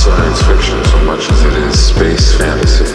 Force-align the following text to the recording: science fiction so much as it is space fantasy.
science 0.00 0.40
fiction 0.44 0.82
so 0.86 0.98
much 1.04 1.30
as 1.30 1.44
it 1.44 1.52
is 1.52 1.78
space 1.78 2.34
fantasy. 2.34 2.89